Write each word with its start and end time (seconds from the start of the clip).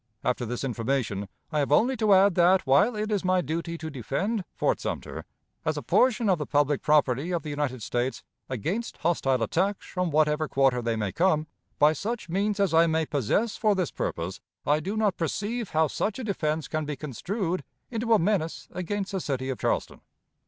After 0.23 0.47
this 0.47 0.63
information, 0.63 1.29
I 1.51 1.59
have 1.59 1.71
only 1.71 1.95
to 1.97 2.11
add 2.11 2.33
that, 2.33 2.65
while 2.65 2.95
it 2.95 3.11
is 3.11 3.23
my 3.23 3.39
duty 3.41 3.77
to 3.77 3.91
defend 3.91 4.43
Fort 4.55 4.79
Sumter, 4.79 5.25
as 5.63 5.77
a 5.77 5.83
portion 5.83 6.27
of 6.27 6.39
the 6.39 6.47
public 6.47 6.81
property 6.81 7.29
of 7.31 7.43
the 7.43 7.51
United 7.51 7.83
States, 7.83 8.23
against 8.49 8.97
hostile 8.97 9.43
attacks 9.43 9.85
from 9.85 10.09
whatever 10.09 10.47
quarter 10.47 10.81
they 10.81 10.95
may 10.95 11.11
come, 11.11 11.45
by 11.77 11.93
such 11.93 12.29
means 12.29 12.59
as 12.59 12.73
I 12.73 12.87
may 12.87 13.05
possess 13.05 13.57
for 13.57 13.75
this 13.75 13.91
purpose, 13.91 14.41
I 14.65 14.79
do 14.79 14.97
not 14.97 15.17
perceive 15.17 15.69
how 15.69 15.85
such 15.85 16.17
a 16.17 16.23
defense 16.23 16.67
can 16.67 16.83
be 16.83 16.95
construed 16.95 17.63
into 17.91 18.13
a 18.13 18.17
menace 18.17 18.69
against 18.71 19.11
the 19.11 19.21
city 19.21 19.51
of 19.51 19.59
Charleston. 19.59 20.01